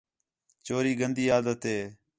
چوری 0.65 0.93
گندی 0.99 1.25
عادت 1.33 1.61
ہے 1.71 1.79